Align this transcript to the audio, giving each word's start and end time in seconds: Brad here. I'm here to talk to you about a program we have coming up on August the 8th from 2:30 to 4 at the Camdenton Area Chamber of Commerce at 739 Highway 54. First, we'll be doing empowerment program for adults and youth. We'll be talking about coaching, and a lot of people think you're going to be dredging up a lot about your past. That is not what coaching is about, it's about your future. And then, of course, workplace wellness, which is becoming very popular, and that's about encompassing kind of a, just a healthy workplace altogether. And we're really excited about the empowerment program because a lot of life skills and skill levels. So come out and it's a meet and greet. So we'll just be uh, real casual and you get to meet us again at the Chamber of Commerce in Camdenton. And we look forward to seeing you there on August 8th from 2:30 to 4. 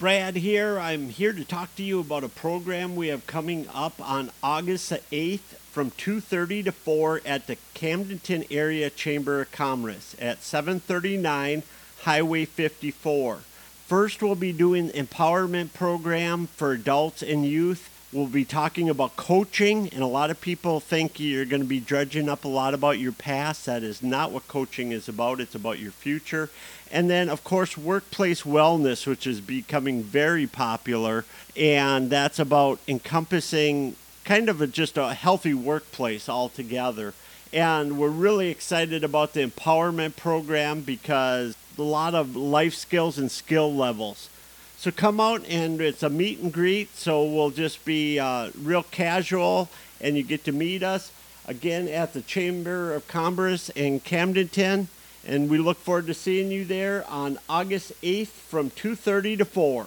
Brad 0.00 0.36
here. 0.36 0.80
I'm 0.80 1.10
here 1.10 1.34
to 1.34 1.44
talk 1.44 1.76
to 1.76 1.82
you 1.82 2.00
about 2.00 2.24
a 2.24 2.30
program 2.30 2.96
we 2.96 3.08
have 3.08 3.26
coming 3.26 3.68
up 3.68 4.00
on 4.00 4.30
August 4.42 4.88
the 4.88 5.02
8th 5.12 5.58
from 5.72 5.90
2:30 5.90 6.62
to 6.64 6.72
4 6.72 7.20
at 7.26 7.46
the 7.46 7.58
Camdenton 7.74 8.46
Area 8.50 8.88
Chamber 8.88 9.42
of 9.42 9.52
Commerce 9.52 10.16
at 10.18 10.42
739 10.42 11.64
Highway 12.04 12.46
54. 12.46 13.40
First, 13.86 14.22
we'll 14.22 14.36
be 14.36 14.54
doing 14.54 14.88
empowerment 14.88 15.74
program 15.74 16.46
for 16.46 16.72
adults 16.72 17.22
and 17.22 17.44
youth. 17.44 17.90
We'll 18.12 18.26
be 18.26 18.44
talking 18.44 18.88
about 18.88 19.14
coaching, 19.14 19.88
and 19.90 20.02
a 20.02 20.06
lot 20.06 20.30
of 20.30 20.40
people 20.40 20.80
think 20.80 21.20
you're 21.20 21.44
going 21.44 21.62
to 21.62 21.68
be 21.68 21.78
dredging 21.78 22.28
up 22.28 22.44
a 22.44 22.48
lot 22.48 22.74
about 22.74 22.98
your 22.98 23.12
past. 23.12 23.66
That 23.66 23.84
is 23.84 24.02
not 24.02 24.32
what 24.32 24.48
coaching 24.48 24.90
is 24.90 25.08
about, 25.08 25.38
it's 25.38 25.54
about 25.54 25.78
your 25.78 25.92
future. 25.92 26.50
And 26.90 27.08
then, 27.08 27.28
of 27.28 27.44
course, 27.44 27.78
workplace 27.78 28.42
wellness, 28.42 29.06
which 29.06 29.28
is 29.28 29.40
becoming 29.40 30.02
very 30.02 30.48
popular, 30.48 31.24
and 31.56 32.10
that's 32.10 32.40
about 32.40 32.80
encompassing 32.88 33.94
kind 34.24 34.48
of 34.48 34.60
a, 34.60 34.66
just 34.66 34.98
a 34.98 35.14
healthy 35.14 35.54
workplace 35.54 36.28
altogether. 36.28 37.14
And 37.52 37.96
we're 37.96 38.08
really 38.08 38.48
excited 38.48 39.04
about 39.04 39.34
the 39.34 39.46
empowerment 39.46 40.16
program 40.16 40.80
because 40.80 41.56
a 41.78 41.82
lot 41.82 42.16
of 42.16 42.34
life 42.34 42.74
skills 42.74 43.18
and 43.18 43.30
skill 43.30 43.72
levels. 43.72 44.28
So 44.80 44.90
come 44.90 45.20
out 45.20 45.44
and 45.46 45.78
it's 45.78 46.02
a 46.02 46.08
meet 46.08 46.38
and 46.38 46.50
greet. 46.50 46.96
So 46.96 47.22
we'll 47.22 47.50
just 47.50 47.84
be 47.84 48.18
uh, 48.18 48.50
real 48.58 48.82
casual 48.82 49.68
and 50.00 50.16
you 50.16 50.22
get 50.22 50.44
to 50.44 50.52
meet 50.52 50.82
us 50.82 51.12
again 51.46 51.86
at 51.86 52.14
the 52.14 52.22
Chamber 52.22 52.94
of 52.94 53.06
Commerce 53.06 53.68
in 53.68 54.00
Camdenton. 54.00 54.86
And 55.26 55.50
we 55.50 55.58
look 55.58 55.76
forward 55.76 56.06
to 56.06 56.14
seeing 56.14 56.50
you 56.50 56.64
there 56.64 57.04
on 57.10 57.38
August 57.46 57.92
8th 58.00 58.28
from 58.28 58.70
2:30 58.70 59.36
to 59.36 59.44
4. 59.44 59.86